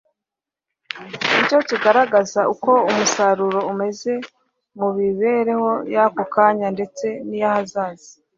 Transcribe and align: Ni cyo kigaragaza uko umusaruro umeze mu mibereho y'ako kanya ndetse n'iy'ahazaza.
Ni 1.31 1.41
cyo 1.49 1.59
kigaragaza 1.67 2.41
uko 2.53 2.71
umusaruro 2.89 3.59
umeze 3.71 4.11
mu 4.79 4.87
mibereho 4.97 5.69
y'ako 5.93 6.21
kanya 6.35 6.67
ndetse 6.75 7.07
n'iy'ahazaza. 7.27 8.09